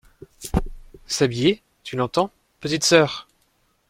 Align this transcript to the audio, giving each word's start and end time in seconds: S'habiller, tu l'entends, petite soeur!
S'habiller, 1.05 1.61
tu 1.83 1.95
l'entends, 1.95 2.31
petite 2.59 2.83
soeur! 2.83 3.27